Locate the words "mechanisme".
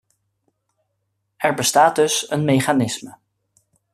2.45-3.17